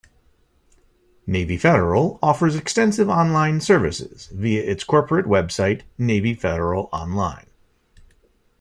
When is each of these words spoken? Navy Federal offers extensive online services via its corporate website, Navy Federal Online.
Navy 1.27 1.57
Federal 1.57 2.17
offers 2.23 2.55
extensive 2.55 3.07
online 3.07 3.61
services 3.61 4.29
via 4.33 4.63
its 4.63 4.83
corporate 4.83 5.27
website, 5.27 5.83
Navy 5.95 6.33
Federal 6.33 6.89
Online. 6.91 7.45